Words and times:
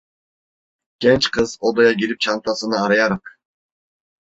Genç 0.99 1.31
kız 1.31 1.57
odaya 1.61 1.91
girip 1.91 2.19
çantasını 2.19 2.83
arayarak: 2.85 3.39